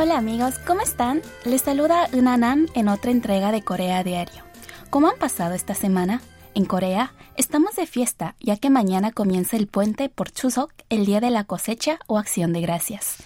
Hola 0.00 0.16
amigos, 0.16 0.60
¿cómo 0.64 0.80
están? 0.80 1.22
Les 1.44 1.62
saluda 1.62 2.08
Unanam 2.12 2.68
en 2.74 2.86
otra 2.86 3.10
entrega 3.10 3.50
de 3.50 3.62
Corea 3.62 4.04
Diario. 4.04 4.44
¿Cómo 4.90 5.08
han 5.08 5.18
pasado 5.18 5.54
esta 5.54 5.74
semana? 5.74 6.20
En 6.54 6.66
Corea 6.66 7.12
estamos 7.34 7.74
de 7.74 7.84
fiesta 7.84 8.36
ya 8.38 8.56
que 8.58 8.70
mañana 8.70 9.10
comienza 9.10 9.56
el 9.56 9.66
puente 9.66 10.08
por 10.08 10.30
Chuseok, 10.30 10.72
el 10.88 11.04
día 11.04 11.18
de 11.18 11.30
la 11.30 11.42
cosecha 11.42 11.98
o 12.06 12.16
acción 12.16 12.52
de 12.52 12.60
gracias. 12.60 13.16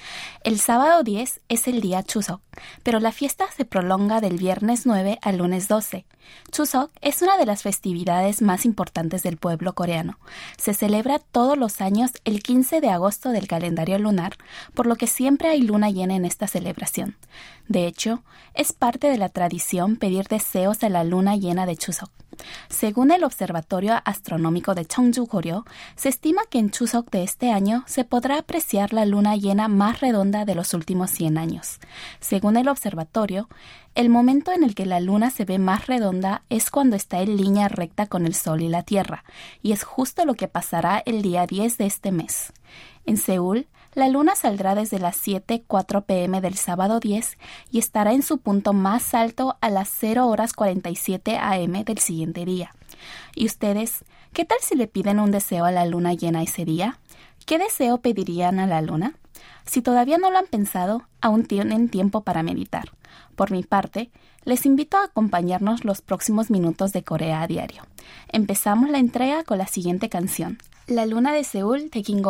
El 0.45 0.59
sábado 0.59 1.05
10 1.05 1.41
es 1.49 1.69
el 1.69 1.81
día 1.81 2.03
Chuseok, 2.03 2.41
pero 2.83 2.99
la 2.99 3.13
fiesta 3.13 3.47
se 3.57 3.65
prolonga 3.65 4.21
del 4.21 4.39
viernes 4.39 4.87
9 4.87 5.21
al 5.23 5.37
lunes 5.37 5.69
12. 5.69 6.05
Chuseok 6.51 6.91
es 7.01 7.23
una 7.23 7.37
de 7.37 7.47
las 7.47 7.63
festividades 7.63 8.43
más 8.43 8.65
importantes 8.65 9.23
del 9.23 9.37
pueblo 9.37 9.75
coreano. 9.75 10.19
Se 10.59 10.75
celebra 10.75 11.21
todos 11.21 11.57
los 11.57 11.81
años 11.81 12.11
el 12.25 12.43
15 12.43 12.81
de 12.81 12.91
agosto 12.91 13.29
del 13.29 13.47
calendario 13.47 14.01
lunar, 14.01 14.37
por 14.75 14.89
lo 14.89 14.97
que 14.97 15.07
siempre 15.07 15.49
hay 15.49 15.63
luna 15.63 15.91
llena 15.91 16.17
en 16.17 16.25
esta 16.25 16.49
celebración. 16.49 17.17
De 17.69 17.87
hecho, 17.87 18.25
es 18.55 18.73
parte 18.73 19.09
de 19.09 19.19
la 19.19 19.29
tradición 19.29 19.95
pedir 19.97 20.27
deseos 20.27 20.83
a 20.83 20.89
la 20.89 21.05
luna 21.05 21.37
llena 21.37 21.67
de 21.67 21.77
Chuseok. 21.77 22.11
Según 22.69 23.11
el 23.11 23.25
Observatorio 23.25 24.01
Astronómico 24.05 24.75
de 24.75 24.87
Cheongju 24.87 25.27
Goryeo, 25.27 25.65
se 25.97 26.09
estima 26.09 26.43
que 26.51 26.59
en 26.59 26.71
Chuseok 26.71 27.11
de 27.11 27.23
este 27.23 27.51
año 27.51 27.85
se 27.87 28.05
podrá 28.05 28.39
apreciar 28.39 28.93
la 28.93 29.05
luna 29.05 29.37
llena 29.37 29.69
más 29.69 30.01
redonda 30.01 30.32
de 30.33 30.55
los 30.55 30.75
últimos 30.75 31.11
100 31.11 31.39
años. 31.39 31.79
Según 32.21 32.57
el 32.57 32.69
observatorio, 32.69 33.49
el 33.95 34.09
momento 34.09 34.53
en 34.53 34.65
el 34.65 34.75
que 34.75 34.87
la 34.87 35.01
luna 35.01 35.31
se 35.31 35.45
ve 35.45 35.59
más 35.59 35.87
redonda 35.87 36.43
es 36.49 36.71
cuando 36.71 36.97
está 36.97 37.21
en 37.21 37.37
línea 37.37 37.69
recta 37.69 38.07
con 38.07 38.27
el 38.27 38.35
Sol 38.35 38.63
y 38.63 38.69
la 38.69 38.83
Tierra, 38.83 39.25
y 39.63 39.73
es 39.73 39.85
justo 39.85 40.25
lo 40.25 40.35
que 40.35 40.49
pasará 40.49 41.03
el 41.05 41.23
día 41.23 41.47
10 41.47 41.79
de 41.79 41.87
este 41.87 42.11
mes. 42.11 42.53
En 43.05 43.17
Seúl, 43.17 43.67
la 43.95 44.09
luna 44.09 44.35
saldrá 44.35 44.75
desde 44.75 44.99
las 44.99 45.17
7:04 45.17 46.05
pm 46.07 46.41
del 46.41 46.57
sábado 46.57 46.99
10 46.99 47.37
y 47.71 47.79
estará 47.79 48.13
en 48.15 48.23
su 48.23 48.39
punto 48.39 48.73
más 48.73 49.13
alto 49.13 49.57
a 49.61 49.69
las 49.69 49.91
0 50.01 50.27
horas 50.29 50.55
47 50.55 51.37
am 51.37 51.85
del 51.85 51.99
siguiente 51.99 52.47
día. 52.47 52.75
¿Y 53.35 53.45
ustedes, 53.47 54.05
qué 54.33 54.47
tal 54.47 54.59
si 54.63 54.77
le 54.77 54.87
piden 54.87 55.21
un 55.21 55.31
deseo 55.31 55.67
a 55.67 55.73
la 55.73 55.85
luna 55.85 56.15
llena 56.15 56.43
ese 56.43 56.65
día? 56.65 56.99
¿Qué 57.47 57.59
deseo 57.59 57.99
pedirían 57.99 58.59
a 58.61 58.67
la 58.67 58.83
luna? 58.83 59.15
Si 59.67 59.83
todavía 59.83 60.19
no 60.19 60.31
lo 60.31 60.39
han 60.39 60.47
pensado, 60.47 61.03
aún 61.21 61.45
tienen 61.45 61.89
tiempo 61.89 62.23
para 62.23 62.43
meditar. 62.43 62.93
Por 63.37 63.51
mi 63.51 63.63
parte, 63.63 64.11
les 64.45 64.67
invito 64.67 64.97
a 64.97 65.05
acompañarnos 65.05 65.85
los 65.85 66.03
próximos 66.03 66.51
minutos 66.51 66.93
de 66.93 67.05
Corea 67.05 67.43
a 67.43 67.47
diario. 67.47 67.83
Empezamos 68.29 68.91
la 68.91 68.99
entrega 68.99 69.45
con 69.45 69.59
la 69.59 69.67
siguiente 69.67 70.09
canción, 70.09 70.59
La 70.87 71.07
luna 71.07 71.33
de 71.33 71.45
Seúl 71.45 71.91
de 71.91 72.03
Kim. 72.03 72.23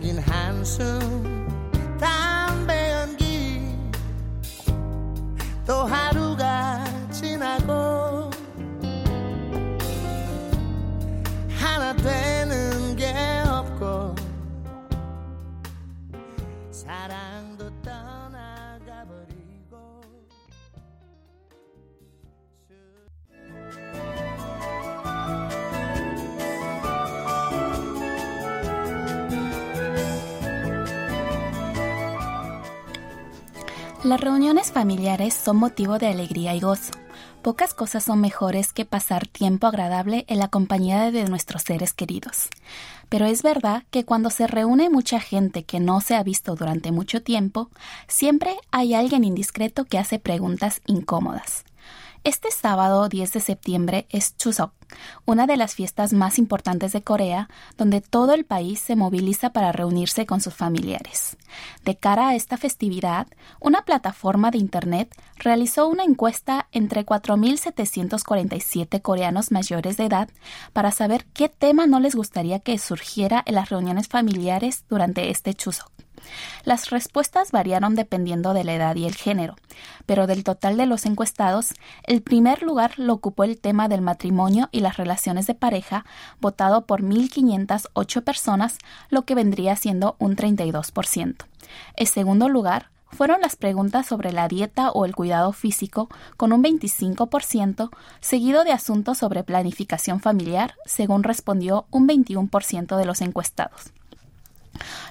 fine 0.00 0.16
handsome. 0.16 1.31
Las 34.04 34.20
reuniones 34.20 34.72
familiares 34.72 35.32
son 35.32 35.58
motivo 35.58 35.98
de 35.98 36.08
alegría 36.08 36.56
y 36.56 36.60
gozo. 36.60 36.90
Pocas 37.40 37.72
cosas 37.72 38.02
son 38.02 38.20
mejores 38.20 38.72
que 38.72 38.84
pasar 38.84 39.28
tiempo 39.28 39.68
agradable 39.68 40.24
en 40.26 40.40
la 40.40 40.48
compañía 40.48 41.12
de 41.12 41.24
nuestros 41.26 41.62
seres 41.62 41.92
queridos. 41.92 42.48
Pero 43.08 43.26
es 43.26 43.44
verdad 43.44 43.84
que 43.92 44.04
cuando 44.04 44.30
se 44.30 44.48
reúne 44.48 44.90
mucha 44.90 45.20
gente 45.20 45.62
que 45.62 45.78
no 45.78 46.00
se 46.00 46.16
ha 46.16 46.22
visto 46.24 46.56
durante 46.56 46.90
mucho 46.90 47.22
tiempo, 47.22 47.70
siempre 48.08 48.56
hay 48.72 48.94
alguien 48.94 49.22
indiscreto 49.22 49.84
que 49.84 49.98
hace 49.98 50.18
preguntas 50.18 50.80
incómodas. 50.86 51.64
Este 52.24 52.52
sábado 52.52 53.08
10 53.08 53.32
de 53.32 53.40
septiembre 53.40 54.06
es 54.08 54.36
Chuseok, 54.36 54.70
una 55.24 55.48
de 55.48 55.56
las 55.56 55.74
fiestas 55.74 56.12
más 56.12 56.38
importantes 56.38 56.92
de 56.92 57.02
Corea, 57.02 57.48
donde 57.76 58.00
todo 58.00 58.32
el 58.32 58.44
país 58.44 58.78
se 58.78 58.94
moviliza 58.94 59.50
para 59.50 59.72
reunirse 59.72 60.24
con 60.24 60.40
sus 60.40 60.54
familiares. 60.54 61.36
De 61.84 61.96
cara 61.96 62.28
a 62.28 62.36
esta 62.36 62.56
festividad, 62.58 63.26
una 63.58 63.82
plataforma 63.82 64.52
de 64.52 64.58
Internet 64.58 65.12
realizó 65.36 65.88
una 65.88 66.04
encuesta 66.04 66.68
entre 66.70 67.04
4.747 67.04 69.02
coreanos 69.02 69.50
mayores 69.50 69.96
de 69.96 70.04
edad 70.04 70.28
para 70.72 70.92
saber 70.92 71.24
qué 71.32 71.48
tema 71.48 71.88
no 71.88 71.98
les 71.98 72.14
gustaría 72.14 72.60
que 72.60 72.78
surgiera 72.78 73.42
en 73.46 73.56
las 73.56 73.68
reuniones 73.68 74.06
familiares 74.06 74.84
durante 74.88 75.28
este 75.30 75.54
Chuseok. 75.54 76.01
Las 76.64 76.90
respuestas 76.90 77.50
variaron 77.52 77.94
dependiendo 77.94 78.54
de 78.54 78.64
la 78.64 78.74
edad 78.74 78.96
y 78.96 79.06
el 79.06 79.14
género, 79.14 79.56
pero 80.06 80.26
del 80.26 80.44
total 80.44 80.76
de 80.76 80.86
los 80.86 81.06
encuestados, 81.06 81.74
el 82.04 82.22
primer 82.22 82.62
lugar 82.62 82.98
lo 82.98 83.14
ocupó 83.14 83.44
el 83.44 83.58
tema 83.58 83.88
del 83.88 84.00
matrimonio 84.00 84.68
y 84.72 84.80
las 84.80 84.96
relaciones 84.96 85.46
de 85.46 85.54
pareja, 85.54 86.04
votado 86.40 86.86
por 86.86 87.02
1.508 87.02 88.22
personas, 88.22 88.78
lo 89.10 89.22
que 89.22 89.34
vendría 89.34 89.76
siendo 89.76 90.16
un 90.18 90.36
32%. 90.36 91.36
El 91.96 92.06
segundo 92.06 92.48
lugar 92.48 92.90
fueron 93.12 93.42
las 93.42 93.56
preguntas 93.56 94.06
sobre 94.06 94.32
la 94.32 94.48
dieta 94.48 94.90
o 94.90 95.04
el 95.04 95.14
cuidado 95.14 95.52
físico, 95.52 96.08
con 96.36 96.52
un 96.52 96.62
25%, 96.62 97.90
seguido 98.20 98.64
de 98.64 98.72
asuntos 98.72 99.18
sobre 99.18 99.44
planificación 99.44 100.20
familiar, 100.20 100.74
según 100.86 101.22
respondió 101.22 101.86
un 101.90 102.08
21% 102.08 102.96
de 102.96 103.04
los 103.04 103.20
encuestados. 103.20 103.92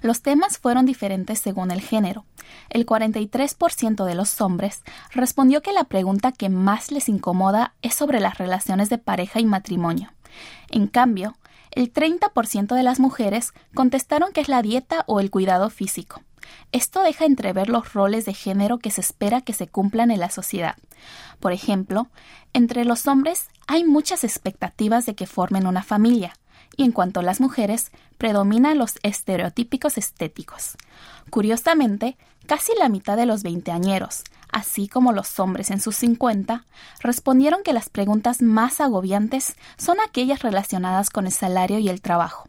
Los 0.01 0.22
temas 0.22 0.57
fueron 0.57 0.85
diferentes 0.85 1.39
según 1.39 1.72
el 1.72 1.81
género. 1.81 2.25
El 2.69 2.85
43% 2.85 4.05
de 4.05 4.16
los 4.16 4.41
hombres 4.41 4.83
respondió 5.11 5.61
que 5.61 5.73
la 5.73 5.85
pregunta 5.85 6.31
que 6.31 6.49
más 6.49 6.91
les 6.91 7.09
incomoda 7.09 7.73
es 7.81 7.94
sobre 7.94 8.19
las 8.19 8.38
relaciones 8.38 8.89
de 8.89 8.97
pareja 8.97 9.39
y 9.39 9.45
matrimonio. 9.45 10.11
En 10.69 10.88
cambio, 10.88 11.35
el 11.71 11.94
30% 11.94 12.75
de 12.75 12.83
las 12.83 13.00
mujeres 13.00 13.53
contestaron 13.74 14.33
que 14.33 14.41
es 14.41 14.50
la 14.50 14.62
dieta 14.62 15.03
o 15.07 15.19
el 15.19 15.31
cuidado 15.31 15.69
físico. 15.69 16.21
Esto 16.71 17.01
deja 17.03 17.25
entrever 17.25 17.69
los 17.69 17.94
roles 17.94 18.25
de 18.25 18.33
género 18.33 18.80
que 18.80 18.91
se 18.91 19.01
espera 19.01 19.41
que 19.41 19.53
se 19.53 19.68
cumplan 19.68 20.12
en 20.12 20.19
la 20.19 20.30
sociedad. 20.30 20.75
Por 21.39 21.53
ejemplo, 21.53 22.07
entre 22.53 22.83
los 22.86 23.07
hombres 23.07 23.47
hay 23.68 23.83
muchas 23.83 24.24
expectativas 24.24 25.06
de 25.06 25.15
que 25.15 25.27
formen 25.27 25.68
una 25.68 25.83
familia, 25.83 26.33
y 26.77 26.83
en 26.83 26.91
cuanto 26.91 27.19
a 27.19 27.23
las 27.23 27.41
mujeres, 27.41 27.91
predominan 28.18 28.77
los 28.77 28.95
estereotípicos 29.03 29.97
estéticos. 29.97 30.77
Curiosamente, 31.29 32.18
casi 32.45 32.71
la 32.77 32.89
mitad 32.89 33.18
de 33.18 33.25
los 33.25 33.44
veinteañeros, 33.44 34.23
así 34.51 34.88
como 34.88 35.12
los 35.12 35.39
hombres 35.39 35.71
en 35.71 35.79
sus 35.79 35.95
cincuenta, 35.95 36.65
respondieron 37.00 37.63
que 37.63 37.73
las 37.73 37.89
preguntas 37.89 38.41
más 38.41 38.81
agobiantes 38.81 39.56
son 39.77 39.97
aquellas 40.00 40.41
relacionadas 40.41 41.09
con 41.09 41.25
el 41.25 41.31
salario 41.31 41.79
y 41.79 41.89
el 41.89 42.01
trabajo. 42.01 42.47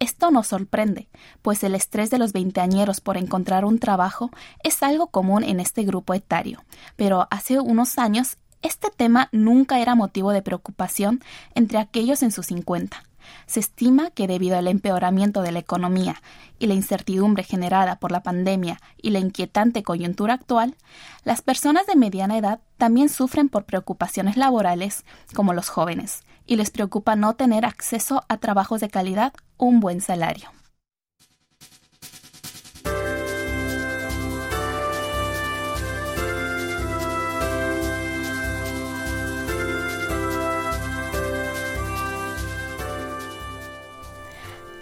Esto 0.00 0.30
nos 0.30 0.48
sorprende, 0.48 1.08
pues 1.40 1.62
el 1.62 1.74
estrés 1.74 2.10
de 2.10 2.18
los 2.18 2.32
veinteañeros 2.32 3.00
por 3.00 3.16
encontrar 3.16 3.64
un 3.64 3.78
trabajo 3.78 4.30
es 4.62 4.82
algo 4.82 5.06
común 5.06 5.44
en 5.44 5.60
este 5.60 5.84
grupo 5.84 6.14
etario, 6.14 6.64
pero 6.96 7.28
hace 7.30 7.60
unos 7.60 7.98
años 7.98 8.36
este 8.62 8.90
tema 8.90 9.28
nunca 9.32 9.80
era 9.80 9.94
motivo 9.94 10.30
de 10.32 10.42
preocupación 10.42 11.20
entre 11.54 11.78
aquellos 11.78 12.22
en 12.22 12.32
sus 12.32 12.46
cincuenta. 12.46 13.04
Se 13.46 13.60
estima 13.60 14.10
que 14.10 14.26
debido 14.26 14.56
al 14.56 14.68
empeoramiento 14.68 15.42
de 15.42 15.52
la 15.52 15.58
economía 15.58 16.22
y 16.58 16.66
la 16.66 16.74
incertidumbre 16.74 17.42
generada 17.42 17.96
por 17.96 18.12
la 18.12 18.22
pandemia 18.22 18.80
y 19.00 19.10
la 19.10 19.18
inquietante 19.18 19.82
coyuntura 19.82 20.34
actual, 20.34 20.76
las 21.24 21.42
personas 21.42 21.86
de 21.86 21.96
mediana 21.96 22.38
edad 22.38 22.60
también 22.78 23.08
sufren 23.08 23.48
por 23.48 23.64
preocupaciones 23.64 24.36
laborales 24.36 25.04
como 25.34 25.52
los 25.54 25.68
jóvenes, 25.68 26.24
y 26.46 26.56
les 26.56 26.70
preocupa 26.70 27.16
no 27.16 27.34
tener 27.34 27.64
acceso 27.64 28.24
a 28.28 28.36
trabajos 28.38 28.80
de 28.80 28.90
calidad 28.90 29.32
o 29.56 29.66
un 29.66 29.80
buen 29.80 30.00
salario. 30.00 30.50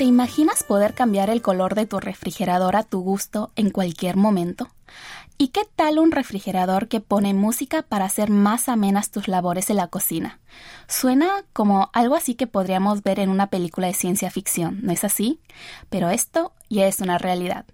¿Te 0.01 0.07
imaginas 0.07 0.63
poder 0.63 0.95
cambiar 0.95 1.29
el 1.29 1.43
color 1.43 1.75
de 1.75 1.85
tu 1.85 2.01
refrigerador 2.01 2.75
a 2.75 2.85
tu 2.85 3.01
gusto 3.03 3.53
en 3.55 3.69
cualquier 3.69 4.17
momento? 4.17 4.71
¿Y 5.37 5.49
qué 5.49 5.61
tal 5.77 5.99
un 5.99 6.11
refrigerador 6.11 6.89
que 6.89 7.01
pone 7.01 7.35
música 7.35 7.83
para 7.83 8.07
hacer 8.07 8.31
más 8.31 8.71
amenas 8.71 9.11
tus 9.11 9.29
labores 9.29 9.69
en 9.69 9.77
la 9.77 9.89
cocina? 9.89 10.41
Suena 10.89 11.45
como 11.53 11.91
algo 11.93 12.15
así 12.15 12.35
que 12.35 12.47
podríamos 12.47 13.03
ver 13.03 13.21
en 13.21 13.29
una 13.29 13.49
película 13.49 13.89
de 13.89 13.93
ciencia 13.93 14.31
ficción, 14.31 14.79
¿no 14.83 14.91
es 14.91 15.05
así? 15.05 15.39
Pero 15.91 16.09
esto 16.09 16.55
ya 16.71 16.87
es 16.87 17.01
una 17.01 17.19
realidad. 17.19 17.67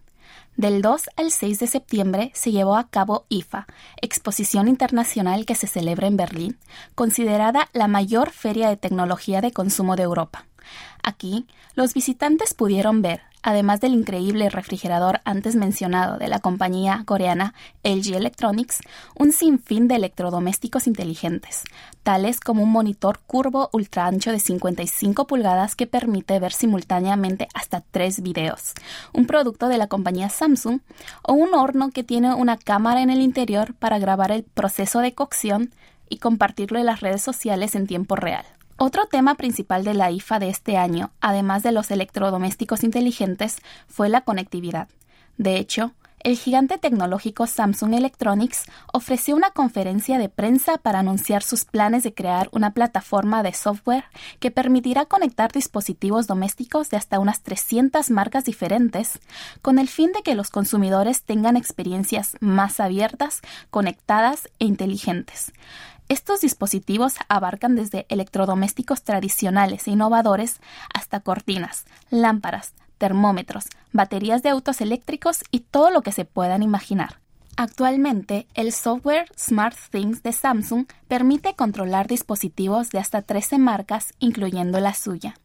Del 0.57 0.83
2 0.83 1.11
al 1.15 1.31
6 1.31 1.61
de 1.61 1.67
septiembre 1.69 2.33
se 2.35 2.51
llevó 2.51 2.77
a 2.77 2.89
cabo 2.89 3.27
IFA, 3.29 3.69
exposición 4.03 4.67
internacional 4.67 5.47
que 5.47 5.55
se 5.55 5.69
celebra 5.69 6.09
en 6.09 6.17
Berlín, 6.17 6.59
considerada 6.97 7.69
la 7.73 7.87
mayor 7.87 8.31
feria 8.31 8.69
de 8.69 8.77
tecnología 8.77 9.41
de 9.41 9.53
consumo 9.53 9.95
de 9.95 10.03
Europa. 10.03 10.45
Aquí, 11.03 11.47
los 11.77 11.93
visitantes 11.93 12.55
pudieron 12.55 13.03
ver, 13.03 13.21
además 13.43 13.83
del 13.83 13.93
increíble 13.93 14.49
refrigerador 14.49 15.21
antes 15.27 15.57
mencionado 15.57 16.17
de 16.17 16.27
la 16.27 16.39
compañía 16.39 17.03
coreana 17.05 17.53
LG 17.85 18.15
Electronics, 18.15 18.81
un 19.15 19.31
sinfín 19.31 19.87
de 19.87 19.97
electrodomésticos 19.97 20.87
inteligentes, 20.87 21.65
tales 22.03 22.41
como 22.41 22.63
un 22.63 22.73
monitor 22.73 23.21
curvo 23.27 23.69
ultra 23.75 24.07
ancho 24.07 24.33
de 24.33 24.41
55 24.41 25.27
pulgadas 25.27 25.77
que 25.77 25.87
permite 25.87 26.41
ver 26.41 26.55
simultáneamente 26.55 27.47
hasta 27.53 27.83
tres 27.83 28.23
videos, 28.23 28.73
un 29.13 29.27
producto 29.27 29.69
de 29.69 29.77
la 29.77 29.87
compañía 29.87 30.31
Samsung, 30.31 30.81
o 31.23 31.35
un 31.35 31.53
horno 31.53 31.91
que 31.91 32.05
tiene 32.05 32.33
una 32.33 32.57
cámara 32.57 33.03
en 33.03 33.11
el 33.11 33.21
interior 33.21 33.75
para 33.75 33.99
grabar 33.99 34.33
el 34.33 34.45
proceso 34.45 35.01
de 35.01 35.13
cocción 35.13 35.75
y 36.09 36.19
compartirlo 36.21 36.79
en 36.79 36.87
las 36.87 37.01
redes 37.01 37.21
sociales 37.21 37.75
en 37.75 37.87
tiempo 37.87 38.17
real. 38.17 38.47
Otro 38.79 39.07
tema 39.07 39.37
principal 39.37 39.85
de 39.85 39.95
la 39.95 40.11
IFA 40.11 40.39
de 40.39 40.51
este 40.51 40.77
año, 40.77 41.11
además 41.21 41.63
de 41.63 41.73
los 41.73 41.91
electrodomésticos 41.91 42.85
inteligentes, 42.85 43.59
fue 43.89 44.11
la 44.11 44.21
conectividad. 44.21 44.89
De 45.39 45.57
hecho, 45.57 45.93
el 46.21 46.37
gigante 46.37 46.77
tecnológico 46.77 47.47
Samsung 47.47 47.95
Electronics 47.95 48.65
ofreció 48.93 49.37
una 49.37 49.51
conferencia 49.51 50.19
de 50.19 50.29
prensa 50.29 50.77
para 50.77 50.99
anunciar 50.99 51.43
sus 51.43 51.65
planes 51.65 52.03
de 52.03 52.13
crear 52.13 52.49
una 52.53 52.73
plataforma 52.73 53.43
de 53.43 53.53
software 53.53 54.05
que 54.41 54.51
permitirá 54.51 55.05
conectar 55.05 55.53
dispositivos 55.53 56.27
domésticos 56.27 56.91
de 56.91 56.97
hasta 56.97 57.21
unas 57.21 57.43
300 57.43 58.11
marcas 58.11 58.45
diferentes, 58.45 59.21
con 59.63 59.79
el 59.79 59.89
fin 59.89 60.11
de 60.13 60.23
que 60.23 60.35
los 60.35 60.51
consumidores 60.51 61.23
tengan 61.23 61.57
experiencias 61.57 62.37
más 62.41 62.81
abiertas, 62.81 63.41
conectadas 63.71 64.49
e 64.59 64.65
inteligentes. 64.65 65.53
Estos 66.09 66.41
dispositivos 66.41 67.15
abarcan 67.29 67.75
desde 67.75 68.07
electrodomésticos 68.09 69.03
tradicionales 69.03 69.89
e 69.89 69.91
innovadores 69.91 70.61
hasta 70.95 71.21
cortinas, 71.21 71.85
lámparas, 72.11 72.75
termómetros, 72.99 73.65
baterías 73.93 74.43
de 74.43 74.51
autos 74.51 74.81
eléctricos 74.81 75.43
y 75.51 75.61
todo 75.61 75.91
lo 75.91 76.03
que 76.03 76.13
se 76.13 76.25
puedan 76.25 76.63
imaginar. 76.63 77.19
Actualmente, 77.57 78.47
el 78.55 78.71
software 78.71 79.31
SmartThings 79.37 80.23
de 80.23 80.33
Samsung 80.33 80.87
permite 81.09 81.55
controlar 81.55 82.07
dispositivos 82.07 82.91
de 82.91 82.99
hasta 82.99 83.23
13 83.23 83.59
marcas, 83.59 84.13
incluyendo 84.19 84.79
la 84.79 84.95
suya. 84.95 85.37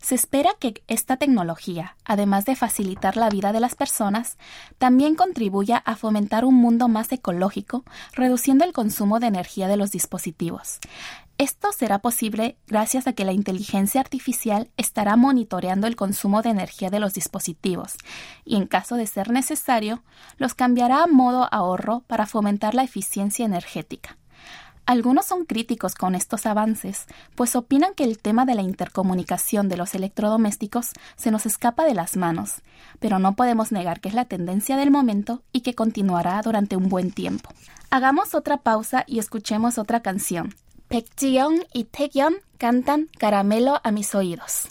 Se 0.00 0.14
espera 0.14 0.50
que 0.58 0.82
esta 0.86 1.16
tecnología, 1.16 1.96
además 2.04 2.44
de 2.44 2.56
facilitar 2.56 3.16
la 3.16 3.28
vida 3.28 3.52
de 3.52 3.60
las 3.60 3.74
personas, 3.74 4.38
también 4.78 5.14
contribuya 5.14 5.78
a 5.78 5.96
fomentar 5.96 6.44
un 6.44 6.54
mundo 6.54 6.88
más 6.88 7.10
ecológico, 7.12 7.84
reduciendo 8.12 8.64
el 8.64 8.72
consumo 8.72 9.20
de 9.20 9.26
energía 9.26 9.68
de 9.68 9.76
los 9.76 9.90
dispositivos. 9.90 10.78
Esto 11.38 11.70
será 11.70 12.00
posible 12.00 12.56
gracias 12.66 13.06
a 13.06 13.12
que 13.12 13.24
la 13.24 13.32
inteligencia 13.32 14.00
artificial 14.00 14.70
estará 14.76 15.14
monitoreando 15.14 15.86
el 15.86 15.94
consumo 15.94 16.42
de 16.42 16.50
energía 16.50 16.90
de 16.90 16.98
los 16.98 17.14
dispositivos 17.14 17.94
y, 18.44 18.56
en 18.56 18.66
caso 18.66 18.96
de 18.96 19.06
ser 19.06 19.30
necesario, 19.30 20.02
los 20.36 20.54
cambiará 20.54 21.04
a 21.04 21.06
modo 21.06 21.48
ahorro 21.52 22.02
para 22.08 22.26
fomentar 22.26 22.74
la 22.74 22.82
eficiencia 22.82 23.46
energética. 23.46 24.16
Algunos 24.88 25.26
son 25.26 25.44
críticos 25.44 25.94
con 25.94 26.14
estos 26.14 26.46
avances, 26.46 27.04
pues 27.34 27.56
opinan 27.56 27.92
que 27.92 28.04
el 28.04 28.18
tema 28.18 28.46
de 28.46 28.54
la 28.54 28.62
intercomunicación 28.62 29.68
de 29.68 29.76
los 29.76 29.94
electrodomésticos 29.94 30.92
se 31.14 31.30
nos 31.30 31.44
escapa 31.44 31.84
de 31.84 31.92
las 31.92 32.16
manos, 32.16 32.62
pero 32.98 33.18
no 33.18 33.36
podemos 33.36 33.70
negar 33.70 34.00
que 34.00 34.08
es 34.08 34.14
la 34.14 34.24
tendencia 34.24 34.78
del 34.78 34.90
momento 34.90 35.42
y 35.52 35.60
que 35.60 35.74
continuará 35.74 36.40
durante 36.40 36.74
un 36.74 36.88
buen 36.88 37.10
tiempo. 37.10 37.50
Hagamos 37.90 38.34
otra 38.34 38.62
pausa 38.62 39.04
y 39.06 39.18
escuchemos 39.18 39.76
otra 39.76 40.00
canción. 40.00 40.54
Baek 40.88 41.06
y 41.74 41.84
Taekyeon 41.84 42.36
cantan 42.56 43.10
Caramelo 43.18 43.82
a 43.84 43.92
mis 43.92 44.14
oídos. 44.14 44.68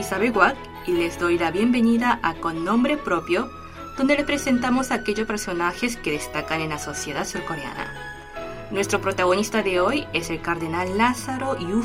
Isabel 0.00 0.32
Watt 0.34 0.56
y 0.86 0.92
les 0.92 1.18
doy 1.18 1.38
la 1.38 1.50
bienvenida 1.50 2.18
a 2.22 2.32
Con 2.34 2.64
nombre 2.64 2.96
propio, 2.96 3.50
donde 3.98 4.16
les 4.16 4.90
a 4.90 4.94
aquellos 4.94 5.26
personajes 5.26 5.98
que 5.98 6.12
destacan 6.12 6.62
en 6.62 6.70
la 6.70 6.78
sociedad 6.78 7.26
surcoreana. 7.26 7.92
Nuestro 8.70 9.02
protagonista 9.02 9.62
de 9.62 9.78
hoy 9.78 10.06
es 10.14 10.30
el 10.30 10.40
cardenal 10.40 10.96
Lázaro 10.96 11.58
Yu 11.58 11.82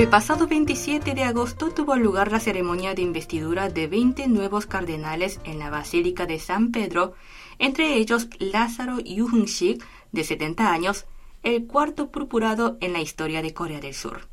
El 0.00 0.08
pasado 0.08 0.46
27 0.46 1.14
de 1.14 1.24
agosto 1.24 1.74
tuvo 1.74 1.94
lugar 1.94 2.32
la 2.32 2.40
ceremonia 2.40 2.94
de 2.94 3.02
investidura 3.02 3.68
de 3.68 3.86
20 3.86 4.28
nuevos 4.28 4.64
cardenales 4.64 5.40
en 5.44 5.58
la 5.58 5.68
Basílica 5.68 6.24
de 6.24 6.38
San 6.38 6.72
Pedro, 6.72 7.12
entre 7.58 7.98
ellos 7.98 8.26
Lázaro 8.38 8.98
Yuhun-sik, 8.98 9.84
de 10.10 10.24
70 10.24 10.72
años, 10.72 11.04
el 11.42 11.66
cuarto 11.66 12.10
purpurado 12.10 12.78
en 12.80 12.94
la 12.94 13.02
historia 13.02 13.42
de 13.42 13.52
Corea 13.52 13.78
del 13.78 13.92
Sur. 13.92 14.26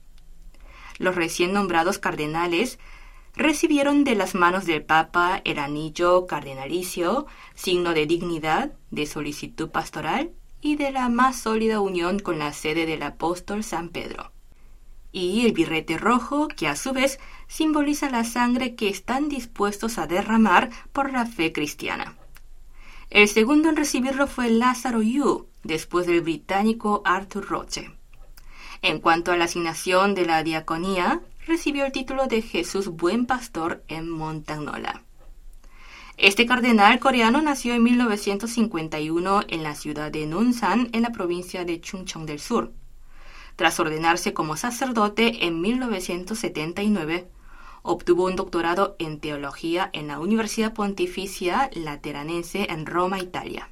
Los 0.99 1.15
recién 1.15 1.51
nombrados 1.51 1.99
cardenales 1.99 2.79
recibieron 3.35 4.05
de 4.05 4.15
las 4.15 4.35
manos 4.35 4.65
del 4.65 4.85
Papa 4.85 5.41
el 5.43 5.59
anillo 5.59 6.27
cardenalicio, 6.27 7.27
signo 7.55 7.93
de 7.93 8.05
dignidad, 8.05 8.71
de 8.89 9.05
solicitud 9.05 9.69
pastoral 9.69 10.31
y 10.61 10.77
de 10.77 10.93
la 10.93 11.09
más 11.09 11.41
sólida 11.41 11.81
unión 11.81 12.19
con 12.19 12.39
la 12.39 12.53
sede 12.53 12.85
del 12.85 13.03
apóstol 13.03 13.65
San 13.65 13.89
Pedro 13.89 14.31
y 15.17 15.45
el 15.45 15.53
birrete 15.53 15.97
rojo, 15.97 16.47
que 16.47 16.67
a 16.67 16.75
su 16.75 16.93
vez 16.93 17.19
simboliza 17.47 18.09
la 18.09 18.23
sangre 18.23 18.75
que 18.75 18.89
están 18.89 19.29
dispuestos 19.29 19.97
a 19.97 20.07
derramar 20.07 20.69
por 20.93 21.11
la 21.11 21.25
fe 21.25 21.51
cristiana. 21.51 22.15
El 23.09 23.27
segundo 23.27 23.69
en 23.69 23.77
recibirlo 23.77 24.27
fue 24.27 24.49
Lázaro 24.49 25.01
Yu, 25.01 25.47
después 25.63 26.07
del 26.07 26.21
británico 26.21 27.01
Arthur 27.05 27.47
Roche. 27.47 27.91
En 28.81 28.99
cuanto 28.99 29.31
a 29.31 29.37
la 29.37 29.45
asignación 29.45 30.13
de 30.13 30.25
la 30.25 30.43
diaconía, 30.43 31.21
recibió 31.45 31.85
el 31.85 31.91
título 31.91 32.27
de 32.27 32.41
Jesús 32.41 32.89
Buen 32.89 33.25
Pastor 33.25 33.83
en 33.87 34.09
Montagnola. 34.09 35.03
Este 36.17 36.45
cardenal 36.45 36.99
coreano 36.99 37.41
nació 37.41 37.75
en 37.75 37.83
1951 37.83 39.41
en 39.47 39.63
la 39.63 39.75
ciudad 39.75 40.11
de 40.11 40.25
Nonsan, 40.25 40.89
en 40.91 41.03
la 41.03 41.11
provincia 41.11 41.63
de 41.63 41.79
Chungcheong 41.79 42.25
del 42.25 42.39
Sur. 42.39 42.73
Tras 43.57 43.79
ordenarse 43.79 44.33
como 44.33 44.55
sacerdote 44.55 45.47
en 45.47 45.59
1979, 45.61 47.27
obtuvo 47.81 48.25
un 48.25 48.35
doctorado 48.35 48.95
en 48.99 49.19
teología 49.19 49.89
en 49.93 50.07
la 50.07 50.19
Universidad 50.19 50.75
Pontificia 50.75 51.71
Lateranense 51.73 52.67
en 52.69 52.85
Roma, 52.85 53.19
Italia. 53.19 53.69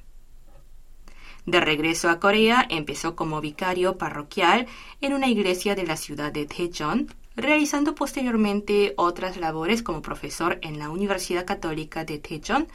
De 1.44 1.60
regreso 1.60 2.10
a 2.10 2.18
Corea, 2.18 2.66
empezó 2.68 3.14
como 3.14 3.40
vicario 3.40 3.96
parroquial 3.96 4.66
en 5.00 5.12
una 5.12 5.28
iglesia 5.28 5.76
de 5.76 5.84
la 5.84 5.96
ciudad 5.96 6.32
de 6.32 6.46
Daejeon, 6.46 7.14
realizando 7.36 7.94
posteriormente 7.94 8.92
otras 8.96 9.36
labores 9.36 9.84
como 9.84 10.02
profesor 10.02 10.58
en 10.62 10.80
la 10.80 10.90
Universidad 10.90 11.46
Católica 11.46 12.04
de 12.04 12.18
Daejeon 12.18 12.66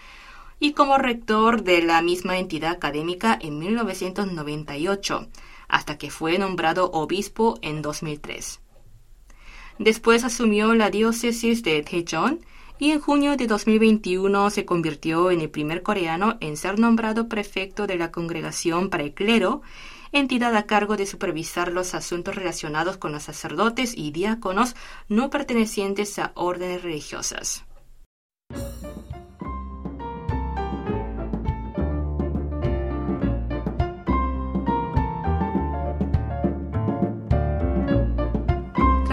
y 0.61 0.71
como 0.71 0.97
rector 0.97 1.63
de 1.63 1.81
la 1.81 2.01
misma 2.01 2.37
entidad 2.37 2.71
académica 2.71 3.37
en 3.41 3.59
1998, 3.59 5.27
hasta 5.71 5.97
que 5.97 6.11
fue 6.11 6.37
nombrado 6.37 6.91
obispo 6.91 7.57
en 7.61 7.81
2003. 7.81 8.59
Después 9.79 10.23
asumió 10.23 10.75
la 10.75 10.91
diócesis 10.91 11.63
de 11.63 11.81
Daejeon 11.81 12.41
y 12.77 12.91
en 12.91 12.99
junio 12.99 13.37
de 13.37 13.47
2021 13.47 14.49
se 14.49 14.65
convirtió 14.65 15.31
en 15.31 15.41
el 15.41 15.49
primer 15.49 15.81
coreano 15.81 16.37
en 16.41 16.57
ser 16.57 16.77
nombrado 16.77 17.29
prefecto 17.29 17.87
de 17.87 17.95
la 17.95 18.11
Congregación 18.11 18.89
para 18.89 19.03
el 19.03 19.13
Clero, 19.13 19.61
entidad 20.11 20.55
a 20.55 20.65
cargo 20.65 20.97
de 20.97 21.05
supervisar 21.05 21.71
los 21.71 21.95
asuntos 21.95 22.35
relacionados 22.35 22.97
con 22.97 23.13
los 23.13 23.23
sacerdotes 23.23 23.97
y 23.97 24.11
diáconos 24.11 24.75
no 25.07 25.29
pertenecientes 25.29 26.19
a 26.19 26.33
órdenes 26.35 26.83
religiosas. 26.83 27.63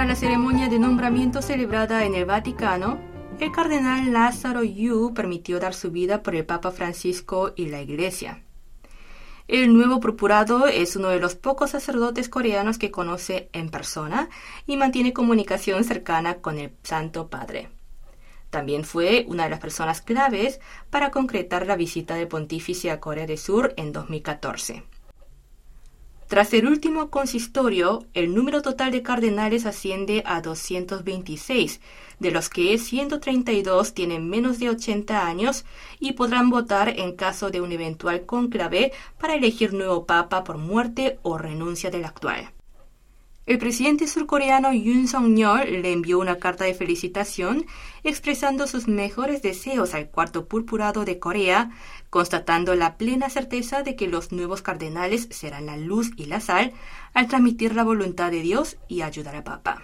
La 0.09 0.17
ceremonia 0.17 0.71
de 0.71 0.79
nombramiento 0.79 1.43
celebrada 1.43 2.07
en 2.07 2.15
el 2.15 2.25
Vaticano, 2.25 2.99
el 3.41 3.53
cardenal 3.53 4.11
Lázaro 4.11 4.65
Yu 4.65 5.13
permitió 5.13 5.61
dar 5.61 5.75
su 5.75 5.91
vida 5.91 6.23
por 6.23 6.35
el 6.35 6.47
Papa 6.47 6.71
Francisco 6.71 7.53
y 7.55 7.67
la 7.67 7.83
Iglesia. 7.83 8.43
El 9.49 9.75
nuevo 9.75 10.01
procurado 10.01 10.67
es 10.67 10.97
uno 10.97 11.09
de 11.09 11.21
los 11.21 11.35
pocos 11.35 11.73
sacerdotes 11.73 12.31
coreanos 12.31 12.79
que 12.79 12.91
conoce 12.91 13.51
en 13.53 13.69
persona 13.69 14.31
y 14.67 14.79
mantiene 14.79 15.13
comunicación 15.13 15.85
cercana 15.85 16.37
con 16.37 16.57
el 16.57 16.73
Santo 16.83 17.29
Padre. 17.29 17.69
También 18.49 18.85
fue 18.85 19.27
una 19.29 19.45
de 19.45 19.51
las 19.51 19.61
personas 19.61 20.01
claves 20.01 20.59
para 20.89 21.11
concretar 21.11 21.67
la 21.67 21.77
visita 21.77 22.15
del 22.15 22.29
pontífice 22.29 22.91
a 22.91 22.99
Corea 22.99 23.27
del 23.27 23.37
Sur 23.37 23.75
en 23.77 23.93
2014. 23.93 24.85
Tras 26.29 26.53
el 26.53 26.67
último 26.67 27.09
consistorio, 27.09 28.05
el 28.13 28.35
número 28.35 28.61
total 28.61 28.91
de 28.91 29.03
cardenales 29.03 29.65
asciende 29.65 30.23
a 30.27 30.43
226, 30.43 31.81
de 32.19 32.31
los 32.31 32.51
que 32.51 32.77
132 32.77 33.95
tienen 33.95 34.29
menos 34.29 34.59
de 34.59 34.69
80 34.69 35.27
años 35.27 35.65
y 35.99 36.13
podrán 36.13 36.51
votar 36.51 36.91
en 36.91 37.17
caso 37.17 37.49
de 37.49 37.63
un 37.63 37.73
eventual 37.73 38.27
conclave 38.27 38.93
para 39.19 39.37
elegir 39.37 39.73
nuevo 39.73 40.05
papa 40.05 40.45
por 40.45 40.59
muerte 40.59 41.19
o 41.23 41.39
renuncia 41.39 41.91
del 41.91 42.05
actual. 42.05 42.53
El 43.49 43.57
presidente 43.57 44.07
surcoreano 44.07 44.75
Yoon 44.75 45.09
Song-yeol 45.09 45.81
le 45.81 45.91
envió 45.91 46.19
una 46.19 46.37
carta 46.37 46.65
de 46.65 46.75
felicitación 46.75 47.65
expresando 48.05 48.67
sus 48.67 48.89
mejores 48.89 49.41
deseos 49.41 49.95
al 49.95 50.11
cuarto 50.11 50.45
purpurado 50.45 51.07
de 51.07 51.19
Corea, 51.19 51.71
constatando 52.11 52.75
la 52.75 52.99
plena 52.99 53.31
certeza 53.31 53.83
de 53.83 53.97
que 53.97 54.07
los 54.07 54.33
nuevos 54.33 54.61
cardenales 54.61 55.29
serán 55.31 55.65
la 55.65 55.79
luz 55.79 56.11
y 56.19 56.27
la 56.27 56.41
sal 56.41 56.75
al 57.15 57.27
transmitir 57.27 57.75
la 57.75 57.85
voluntad 57.85 58.31
de 58.31 58.43
Dios 58.43 58.77
y 58.87 59.01
ayudar 59.01 59.35
al 59.35 59.45
Papa. 59.45 59.83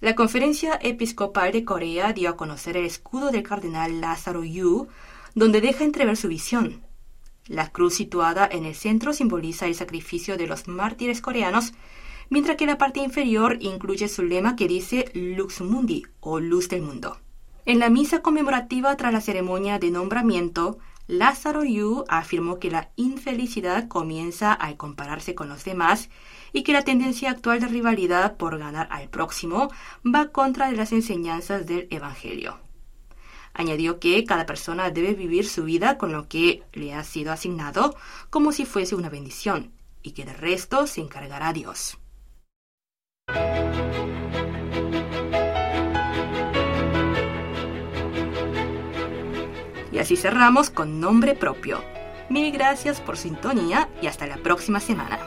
La 0.00 0.14
Conferencia 0.14 0.78
Episcopal 0.80 1.52
de 1.52 1.66
Corea 1.66 2.14
dio 2.14 2.30
a 2.30 2.36
conocer 2.38 2.78
el 2.78 2.86
escudo 2.86 3.30
del 3.30 3.42
cardenal 3.42 4.00
Lázaro 4.00 4.42
Yu, 4.42 4.88
donde 5.34 5.60
deja 5.60 5.84
entrever 5.84 6.16
su 6.16 6.28
visión. 6.28 6.80
La 7.46 7.68
cruz 7.68 7.96
situada 7.96 8.48
en 8.50 8.64
el 8.64 8.74
centro 8.74 9.12
simboliza 9.12 9.66
el 9.66 9.74
sacrificio 9.74 10.38
de 10.38 10.46
los 10.46 10.66
mártires 10.66 11.20
coreanos 11.20 11.74
mientras 12.30 12.56
que 12.56 12.66
la 12.66 12.78
parte 12.78 13.00
inferior 13.00 13.58
incluye 13.60 14.08
su 14.08 14.22
lema 14.22 14.56
que 14.56 14.68
dice 14.68 15.10
Lux 15.14 15.60
Mundi 15.60 16.04
o 16.20 16.40
Luz 16.40 16.68
del 16.68 16.82
Mundo. 16.82 17.18
En 17.64 17.78
la 17.78 17.90
misa 17.90 18.22
conmemorativa 18.22 18.96
tras 18.96 19.12
la 19.12 19.20
ceremonia 19.20 19.78
de 19.78 19.90
nombramiento, 19.90 20.78
Lázaro 21.06 21.64
Yu 21.64 22.04
afirmó 22.08 22.58
que 22.58 22.70
la 22.70 22.90
infelicidad 22.96 23.88
comienza 23.88 24.52
al 24.52 24.76
compararse 24.76 25.34
con 25.34 25.48
los 25.48 25.64
demás 25.64 26.10
y 26.52 26.62
que 26.62 26.72
la 26.74 26.82
tendencia 26.82 27.30
actual 27.30 27.60
de 27.60 27.68
rivalidad 27.68 28.36
por 28.36 28.58
ganar 28.58 28.88
al 28.90 29.08
próximo 29.08 29.70
va 30.04 30.28
contra 30.28 30.70
las 30.72 30.92
enseñanzas 30.92 31.66
del 31.66 31.88
Evangelio. 31.90 32.58
Añadió 33.54 33.98
que 33.98 34.24
cada 34.24 34.46
persona 34.46 34.90
debe 34.90 35.14
vivir 35.14 35.48
su 35.48 35.64
vida 35.64 35.98
con 35.98 36.12
lo 36.12 36.28
que 36.28 36.62
le 36.72 36.94
ha 36.94 37.02
sido 37.04 37.32
asignado 37.32 37.96
como 38.30 38.52
si 38.52 38.66
fuese 38.66 38.94
una 38.94 39.08
bendición 39.08 39.72
y 40.02 40.12
que 40.12 40.24
de 40.24 40.34
resto 40.34 40.86
se 40.86 41.00
encargará 41.00 41.52
Dios. 41.52 41.98
Y 49.90 49.98
así 49.98 50.16
cerramos 50.16 50.70
con 50.70 51.00
nombre 51.00 51.34
propio. 51.34 51.82
Mil 52.28 52.52
gracias 52.52 53.00
por 53.00 53.16
sintonía 53.16 53.88
y 54.02 54.06
hasta 54.06 54.26
la 54.26 54.36
próxima 54.36 54.80
semana. 54.80 55.18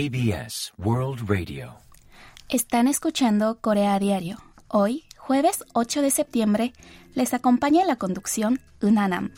KBS 0.00 0.72
World 0.78 1.28
Radio. 1.28 1.76
Están 2.48 2.88
escuchando 2.88 3.58
Corea 3.60 3.98
Diario. 3.98 4.38
Hoy, 4.66 5.04
jueves 5.18 5.62
8 5.74 6.00
de 6.00 6.10
septiembre, 6.10 6.72
les 7.12 7.34
acompaña 7.34 7.84
la 7.84 7.96
conducción 7.96 8.60
Unanam. 8.80 9.30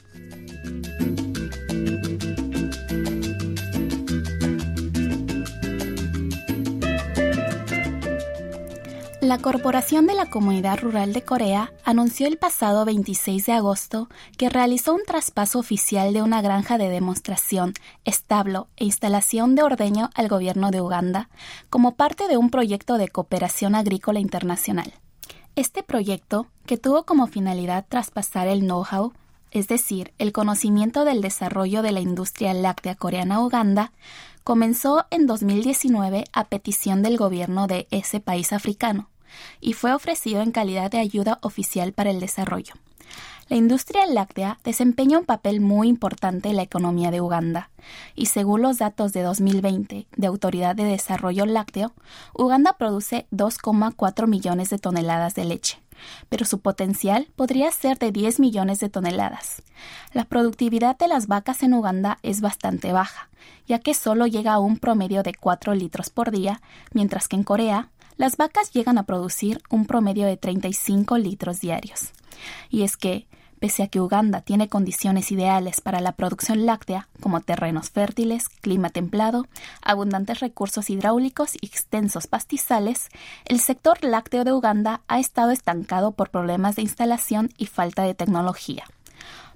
La 9.22 9.38
Corporación 9.38 10.08
de 10.08 10.14
la 10.14 10.26
Comunidad 10.26 10.80
Rural 10.80 11.12
de 11.12 11.22
Corea 11.22 11.72
anunció 11.84 12.26
el 12.26 12.38
pasado 12.38 12.84
26 12.84 13.46
de 13.46 13.52
agosto 13.52 14.08
que 14.36 14.48
realizó 14.48 14.94
un 14.94 15.04
traspaso 15.06 15.60
oficial 15.60 16.12
de 16.12 16.22
una 16.22 16.42
granja 16.42 16.76
de 16.76 16.88
demostración, 16.88 17.72
establo 18.04 18.66
e 18.76 18.84
instalación 18.84 19.54
de 19.54 19.62
ordeño 19.62 20.10
al 20.16 20.26
gobierno 20.26 20.72
de 20.72 20.80
Uganda 20.80 21.28
como 21.70 21.94
parte 21.94 22.26
de 22.26 22.36
un 22.36 22.50
proyecto 22.50 22.98
de 22.98 23.06
cooperación 23.06 23.76
agrícola 23.76 24.18
internacional. 24.18 24.92
Este 25.54 25.84
proyecto, 25.84 26.48
que 26.66 26.76
tuvo 26.76 27.04
como 27.04 27.28
finalidad 27.28 27.86
traspasar 27.88 28.48
el 28.48 28.62
know-how, 28.62 29.12
es 29.52 29.68
decir, 29.68 30.12
el 30.18 30.32
conocimiento 30.32 31.04
del 31.04 31.20
desarrollo 31.20 31.82
de 31.82 31.92
la 31.92 32.00
industria 32.00 32.52
láctea 32.54 32.96
coreana 32.96 33.36
a 33.36 33.46
Uganda, 33.46 33.92
comenzó 34.42 35.06
en 35.10 35.28
2019 35.28 36.24
a 36.32 36.44
petición 36.48 37.02
del 37.02 37.16
gobierno 37.16 37.68
de 37.68 37.86
ese 37.92 38.18
país 38.18 38.52
africano 38.52 39.11
y 39.60 39.72
fue 39.72 39.92
ofrecido 39.92 40.42
en 40.42 40.52
calidad 40.52 40.90
de 40.90 40.98
ayuda 40.98 41.38
oficial 41.42 41.92
para 41.92 42.10
el 42.10 42.20
desarrollo. 42.20 42.74
La 43.48 43.56
industria 43.56 44.06
láctea 44.06 44.58
desempeña 44.64 45.18
un 45.18 45.26
papel 45.26 45.60
muy 45.60 45.88
importante 45.88 46.48
en 46.48 46.56
la 46.56 46.62
economía 46.62 47.10
de 47.10 47.20
Uganda, 47.20 47.70
y 48.14 48.26
según 48.26 48.62
los 48.62 48.78
datos 48.78 49.12
de 49.12 49.22
2020 49.22 50.06
de 50.16 50.26
Autoridad 50.26 50.74
de 50.74 50.84
Desarrollo 50.84 51.44
Lácteo, 51.44 51.92
Uganda 52.32 52.74
produce 52.78 53.26
2,4 53.30 54.26
millones 54.26 54.70
de 54.70 54.78
toneladas 54.78 55.34
de 55.34 55.44
leche, 55.44 55.82
pero 56.28 56.46
su 56.46 56.60
potencial 56.60 57.28
podría 57.36 57.70
ser 57.72 57.98
de 57.98 58.10
10 58.10 58.40
millones 58.40 58.80
de 58.80 58.88
toneladas. 58.88 59.62
La 60.14 60.24
productividad 60.24 60.96
de 60.96 61.08
las 61.08 61.26
vacas 61.26 61.62
en 61.62 61.74
Uganda 61.74 62.18
es 62.22 62.40
bastante 62.40 62.92
baja, 62.92 63.28
ya 63.66 63.80
que 63.80 63.92
solo 63.92 64.26
llega 64.26 64.54
a 64.54 64.60
un 64.60 64.78
promedio 64.78 65.22
de 65.22 65.34
4 65.34 65.74
litros 65.74 66.10
por 66.10 66.30
día, 66.30 66.62
mientras 66.92 67.28
que 67.28 67.36
en 67.36 67.44
Corea 67.44 67.90
las 68.16 68.36
vacas 68.36 68.72
llegan 68.72 68.98
a 68.98 69.04
producir 69.04 69.62
un 69.70 69.86
promedio 69.86 70.26
de 70.26 70.36
35 70.36 71.18
litros 71.18 71.60
diarios. 71.60 72.12
Y 72.70 72.82
es 72.82 72.96
que, 72.96 73.26
pese 73.58 73.84
a 73.84 73.88
que 73.88 74.00
Uganda 74.00 74.40
tiene 74.40 74.68
condiciones 74.68 75.30
ideales 75.30 75.80
para 75.80 76.00
la 76.00 76.12
producción 76.12 76.66
láctea, 76.66 77.08
como 77.20 77.40
terrenos 77.40 77.90
fértiles, 77.90 78.48
clima 78.48 78.90
templado, 78.90 79.46
abundantes 79.82 80.40
recursos 80.40 80.90
hidráulicos 80.90 81.54
y 81.60 81.66
extensos 81.66 82.26
pastizales, 82.26 83.08
el 83.44 83.60
sector 83.60 84.02
lácteo 84.02 84.44
de 84.44 84.52
Uganda 84.52 85.02
ha 85.06 85.20
estado 85.20 85.52
estancado 85.52 86.12
por 86.12 86.30
problemas 86.30 86.76
de 86.76 86.82
instalación 86.82 87.50
y 87.56 87.66
falta 87.66 88.02
de 88.02 88.14
tecnología. 88.14 88.84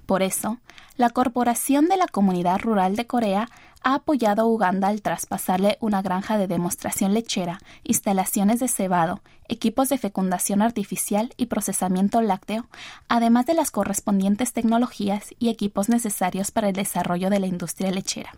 Por 0.07 0.23
eso, 0.23 0.57
la 0.95 1.09
Corporación 1.09 1.89
de 1.89 1.97
la 1.97 2.07
Comunidad 2.07 2.61
Rural 2.61 2.95
de 2.95 3.05
Corea 3.05 3.49
ha 3.83 3.95
apoyado 3.95 4.43
a 4.43 4.45
Uganda 4.45 4.87
al 4.87 5.01
traspasarle 5.01 5.77
una 5.81 6.01
granja 6.01 6.37
de 6.37 6.47
demostración 6.47 7.13
lechera, 7.13 7.59
instalaciones 7.83 8.61
de 8.61 8.69
cebado, 8.69 9.21
equipos 9.49 9.89
de 9.89 9.97
fecundación 9.97 10.61
artificial 10.61 11.33
y 11.35 11.47
procesamiento 11.47 12.21
lácteo, 12.21 12.67
además 13.09 13.45
de 13.47 13.53
las 13.53 13.69
correspondientes 13.69 14.53
tecnologías 14.53 15.35
y 15.39 15.49
equipos 15.49 15.89
necesarios 15.89 16.51
para 16.51 16.69
el 16.69 16.75
desarrollo 16.75 17.29
de 17.29 17.41
la 17.41 17.47
industria 17.47 17.91
lechera. 17.91 18.31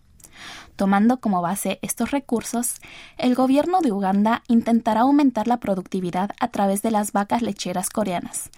Tomando 0.75 1.19
como 1.19 1.39
base 1.43 1.77
estos 1.83 2.09
recursos, 2.09 2.81
el 3.19 3.35
gobierno 3.35 3.81
de 3.81 3.91
Uganda 3.91 4.41
intentará 4.47 5.01
aumentar 5.01 5.47
la 5.47 5.59
productividad 5.59 6.31
a 6.39 6.47
través 6.47 6.81
de 6.81 6.89
las 6.89 7.11
vacas 7.11 7.43
lecheras 7.43 7.91
coreanas. 7.91 8.49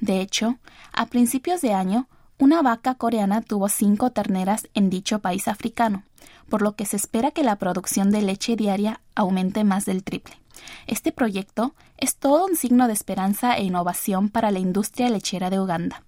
De 0.00 0.20
hecho, 0.20 0.58
a 0.92 1.06
principios 1.06 1.62
de 1.62 1.72
año, 1.72 2.08
una 2.38 2.62
vaca 2.62 2.94
coreana 2.94 3.42
tuvo 3.42 3.68
cinco 3.68 4.10
terneras 4.10 4.68
en 4.74 4.90
dicho 4.90 5.18
país 5.18 5.48
africano, 5.48 6.04
por 6.48 6.62
lo 6.62 6.76
que 6.76 6.86
se 6.86 6.96
espera 6.96 7.32
que 7.32 7.42
la 7.42 7.56
producción 7.56 8.10
de 8.10 8.22
leche 8.22 8.56
diaria 8.56 9.00
aumente 9.14 9.64
más 9.64 9.84
del 9.84 10.04
triple. 10.04 10.38
Este 10.86 11.12
proyecto 11.12 11.74
es 11.96 12.16
todo 12.16 12.46
un 12.46 12.56
signo 12.56 12.86
de 12.86 12.92
esperanza 12.92 13.56
e 13.56 13.64
innovación 13.64 14.28
para 14.28 14.50
la 14.50 14.58
industria 14.58 15.10
lechera 15.10 15.50
de 15.50 15.60
Uganda. 15.60 16.04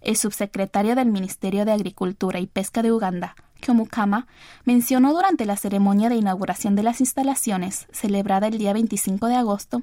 El 0.00 0.16
subsecretario 0.16 0.94
del 0.94 1.10
Ministerio 1.10 1.64
de 1.64 1.72
Agricultura 1.72 2.38
y 2.40 2.46
Pesca 2.46 2.82
de 2.82 2.92
Uganda, 2.92 3.34
Kyomukama, 3.62 4.26
mencionó 4.64 5.14
durante 5.14 5.46
la 5.46 5.56
ceremonia 5.56 6.10
de 6.10 6.16
inauguración 6.16 6.76
de 6.76 6.82
las 6.82 7.00
instalaciones, 7.00 7.86
celebrada 7.92 8.48
el 8.48 8.58
día 8.58 8.74
25 8.74 9.28
de 9.28 9.36
agosto, 9.36 9.82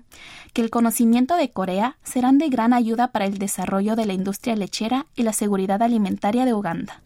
que 0.54 0.62
el 0.62 0.70
conocimiento 0.70 1.36
de 1.36 1.50
Corea 1.50 1.98
serán 2.04 2.38
de 2.38 2.50
gran 2.50 2.74
ayuda 2.74 3.08
para 3.08 3.26
el 3.26 3.40
desarrollo 3.40 3.96
de 3.96 4.06
la 4.06 4.14
industria 4.14 4.56
lechera 4.56 5.08
y 5.16 5.24
la 5.24 5.34
seguridad 5.34 5.82
alimentaria 5.82 6.46
de 6.46 6.54
Uganda. 6.54 7.02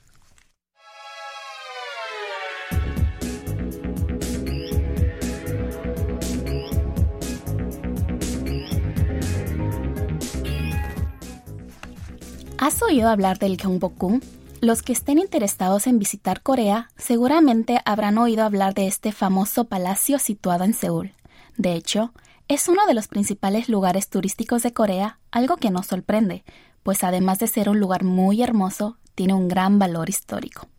¿Has 12.58 12.82
oído 12.82 13.10
hablar 13.10 13.40
del 13.40 13.58
Gyeongbokgung? 13.58 14.22
Los 14.64 14.82
que 14.82 14.94
estén 14.94 15.20
interesados 15.20 15.88
en 15.88 16.00
visitar 16.00 16.42
Corea 16.42 16.88
seguramente 16.96 17.82
habrán 17.84 18.18
oído 18.18 18.46
hablar 18.46 18.74
de 18.74 18.88
este 18.88 19.12
famoso 19.12 19.66
palacio 19.66 20.20
situado 20.20 20.64
en 20.64 20.74
Seúl. 20.74 21.12
De 21.58 21.74
hecho, 21.74 22.14
es 22.48 22.70
uno 22.70 22.86
de 22.88 22.94
los 22.94 23.10
principales 23.10 23.68
lugares 23.68 24.08
turísticos 24.08 24.64
de 24.64 24.72
Corea, 24.72 25.20
algo 25.32 25.58
que 25.58 25.70
nos 25.70 25.88
sorprende, 25.88 26.46
pues 26.82 27.04
además 27.04 27.40
de 27.40 27.48
ser 27.48 27.68
un 27.68 27.82
lugar 27.82 28.06
muy 28.06 28.42
hermoso, 28.42 28.96
tiene 29.16 29.34
un 29.34 29.50
gran 29.50 29.80
valor 29.80 30.10
histórico. 30.10 30.70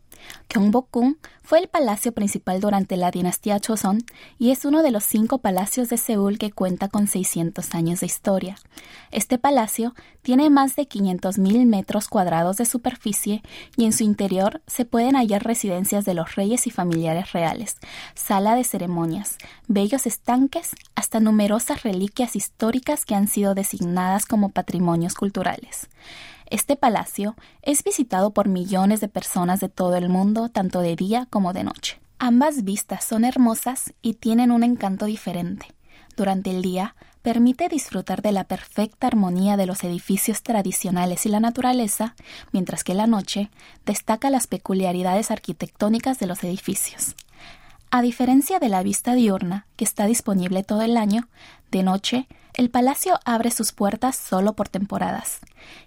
Gyeongbokgung 0.49 1.17
fue 1.43 1.59
el 1.59 1.67
palacio 1.67 2.11
principal 2.11 2.59
durante 2.59 2.97
la 2.97 3.11
dinastía 3.11 3.59
Joseon 3.65 4.03
y 4.39 4.51
es 4.51 4.65
uno 4.65 4.81
de 4.81 4.91
los 4.91 5.03
cinco 5.03 5.37
palacios 5.37 5.89
de 5.89 5.97
Seúl 5.97 6.37
que 6.37 6.51
cuenta 6.51 6.87
con 6.87 7.07
600 7.07 7.75
años 7.75 7.99
de 7.99 8.07
historia. 8.07 8.55
Este 9.11 9.37
palacio 9.37 9.93
tiene 10.21 10.49
más 10.49 10.75
de 10.75 10.89
500.000 10.89 11.65
metros 11.65 12.07
cuadrados 12.07 12.57
de 12.57 12.65
superficie 12.65 13.43
y 13.77 13.85
en 13.85 13.93
su 13.93 14.03
interior 14.03 14.61
se 14.65 14.85
pueden 14.85 15.15
hallar 15.15 15.43
residencias 15.43 16.03
de 16.05 16.15
los 16.15 16.35
reyes 16.35 16.65
y 16.67 16.71
familiares 16.71 17.31
reales, 17.33 17.77
sala 18.15 18.55
de 18.55 18.63
ceremonias, 18.63 19.37
bellos 19.67 20.07
estanques, 20.07 20.75
hasta 20.95 21.19
numerosas 21.19 21.83
reliquias 21.83 22.35
históricas 22.35 23.05
que 23.05 23.15
han 23.15 23.27
sido 23.27 23.53
designadas 23.53 24.25
como 24.25 24.49
patrimonios 24.49 25.13
culturales. 25.13 25.89
Este 26.47 26.75
palacio 26.75 27.35
es 27.61 27.83
visitado 27.83 28.31
por 28.31 28.47
millones 28.47 29.01
de 29.01 29.07
personas 29.07 29.59
de 29.59 29.69
todo 29.69 29.95
el 29.95 30.09
mundo, 30.09 30.49
tanto 30.49 30.81
de 30.81 30.95
día 30.95 31.27
como 31.29 31.53
de 31.53 31.63
noche. 31.63 31.99
Ambas 32.19 32.63
vistas 32.63 33.03
son 33.03 33.25
hermosas 33.25 33.93
y 34.01 34.13
tienen 34.13 34.51
un 34.51 34.63
encanto 34.63 35.05
diferente. 35.05 35.67
Durante 36.15 36.51
el 36.51 36.61
día, 36.61 36.95
permite 37.21 37.67
disfrutar 37.67 38.21
de 38.21 38.31
la 38.31 38.43
perfecta 38.43 39.07
armonía 39.07 39.57
de 39.57 39.65
los 39.65 39.83
edificios 39.83 40.43
tradicionales 40.43 41.25
y 41.25 41.29
la 41.29 41.39
naturaleza, 41.39 42.15
mientras 42.51 42.83
que 42.83 42.93
la 42.93 43.07
noche 43.07 43.49
destaca 43.85 44.29
las 44.29 44.45
peculiaridades 44.45 45.31
arquitectónicas 45.31 46.19
de 46.19 46.27
los 46.27 46.43
edificios. 46.43 47.15
A 47.89 48.01
diferencia 48.01 48.59
de 48.59 48.69
la 48.69 48.83
vista 48.83 49.15
diurna, 49.15 49.65
que 49.75 49.85
está 49.85 50.05
disponible 50.05 50.63
todo 50.63 50.83
el 50.83 50.97
año, 50.97 51.27
de 51.71 51.81
noche 51.81 52.27
el 52.53 52.69
palacio 52.69 53.19
abre 53.25 53.51
sus 53.51 53.73
puertas 53.73 54.15
solo 54.15 54.53
por 54.53 54.69
temporadas, 54.69 55.39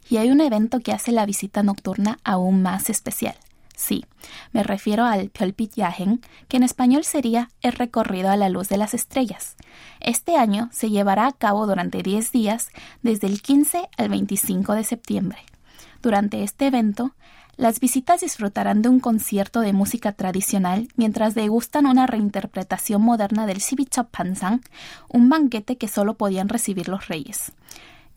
y 0.08 0.16
hay 0.18 0.30
un 0.30 0.40
evento 0.40 0.80
que 0.80 0.92
hace 0.92 1.12
la 1.12 1.26
visita 1.26 1.62
nocturna 1.62 2.18
aún 2.24 2.62
más 2.62 2.90
especial. 2.90 3.34
Sí, 3.76 4.04
me 4.52 4.64
refiero 4.64 5.04
al 5.04 5.30
Pyolpit 5.30 5.74
Yahen, 5.76 6.20
que 6.48 6.56
en 6.56 6.64
español 6.64 7.04
sería 7.04 7.48
el 7.62 7.72
recorrido 7.72 8.28
a 8.28 8.36
la 8.36 8.48
luz 8.48 8.68
de 8.68 8.76
las 8.76 8.92
estrellas. 8.92 9.54
Este 10.00 10.36
año 10.36 10.68
se 10.72 10.90
llevará 10.90 11.28
a 11.28 11.32
cabo 11.32 11.64
durante 11.64 12.02
10 12.02 12.32
días, 12.32 12.70
desde 13.02 13.28
el 13.28 13.40
15 13.40 13.88
al 13.96 14.08
25 14.08 14.74
de 14.74 14.82
septiembre. 14.82 15.38
Durante 16.02 16.42
este 16.42 16.66
evento, 16.66 17.14
las 17.56 17.80
visitas 17.80 18.20
disfrutarán 18.20 18.82
de 18.82 18.88
un 18.88 19.00
concierto 19.00 19.60
de 19.60 19.72
música 19.72 20.12
tradicional 20.12 20.88
mientras 20.96 21.34
degustan 21.34 21.86
una 21.86 22.06
reinterpretación 22.06 23.02
moderna 23.02 23.46
del 23.46 23.60
Sibichop 23.60 24.10
Pansang, 24.10 24.60
un 25.08 25.28
banquete 25.28 25.76
que 25.76 25.88
solo 25.88 26.14
podían 26.14 26.48
recibir 26.48 26.88
los 26.88 27.08
reyes. 27.08 27.52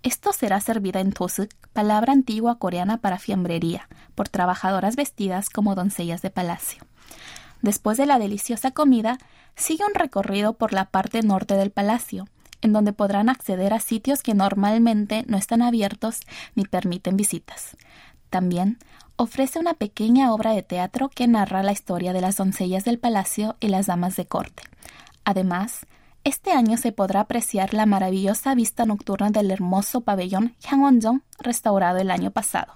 Esto 0.04 0.34
será 0.34 0.60
servida 0.62 1.00
en 1.00 1.12
tosuk, 1.12 1.52
palabra 1.74 2.14
antigua 2.14 2.58
coreana 2.58 2.98
para 2.98 3.20
fiambrería, 3.20 3.88
por 4.16 4.30
trabajadoras 4.30 4.96
vestidas 4.96 5.50
como 5.50 5.76
doncellas 5.76 6.22
de 6.24 6.32
palacio. 6.32 6.84
Después 7.62 7.98
de 7.98 8.08
la 8.08 8.18
deliciosa 8.18 8.72
comida, 8.72 9.20
sigue 9.56 9.86
un 9.86 9.94
recorrido 9.94 10.54
por 10.54 10.74
la 10.74 10.86
parte 10.86 11.22
norte 11.22 11.54
del 11.54 11.70
palacio, 11.70 12.28
en 12.62 12.74
donde 12.74 12.94
podrán 12.94 13.30
acceder 13.30 13.74
a 13.74 13.80
sitios 13.80 14.24
que 14.24 14.34
normalmente 14.34 15.24
no 15.28 15.38
están 15.38 15.62
abiertos 15.62 16.22
ni 16.56 16.66
permiten 16.66 17.16
visitas. 17.18 17.78
También 18.32 18.80
ofrece 19.18 19.60
una 19.60 19.76
pequeña 19.76 20.34
obra 20.34 20.54
de 20.54 20.64
teatro 20.64 21.10
que 21.10 21.28
narra 21.28 21.62
la 21.62 21.74
historia 21.74 22.14
de 22.14 22.22
las 22.22 22.38
doncellas 22.38 22.86
del 22.86 22.98
palacio 22.98 23.56
y 23.60 23.68
las 23.68 23.86
damas 23.86 24.16
de 24.16 24.26
corte. 24.26 24.64
Además, 25.26 25.86
este 26.24 26.52
año 26.52 26.78
se 26.78 26.92
podrá 26.92 27.22
apreciar 27.22 27.74
la 27.74 27.86
maravillosa 27.86 28.54
vista 28.56 28.86
nocturna 28.86 29.32
del 29.32 29.52
hermoso 29.52 30.02
pabellón 30.02 30.56
Gyeongwonjong 30.60 31.24
restaurado 31.40 31.98
el 31.98 32.12
año 32.12 32.32
pasado. 32.32 32.74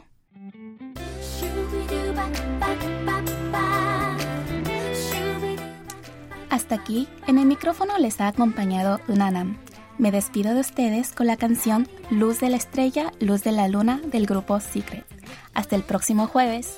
Hasta 6.50 6.76
aquí, 6.76 7.08
en 7.28 7.38
el 7.38 7.46
micrófono 7.46 7.98
les 7.98 8.22
ha 8.22 8.28
acompañado 8.28 9.02
Unanam. 9.08 9.58
Me 9.98 10.12
despido 10.12 10.54
de 10.54 10.62
ustedes 10.62 11.12
con 11.12 11.28
la 11.28 11.38
canción 11.38 11.88
Luz 12.10 12.40
de 12.40 12.50
la 12.50 12.58
Estrella, 12.58 13.12
Luz 13.20 13.44
de 13.44 13.52
la 13.52 13.68
Luna 13.68 14.02
del 14.06 14.26
grupo 14.26 14.60
Secret. 14.60 15.06
Hasta 15.54 15.76
el 15.76 15.84
próximo 15.84 16.28
jueves. 16.28 16.78